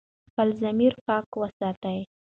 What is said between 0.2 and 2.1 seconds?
خپل ضمیر پاک وساتئ.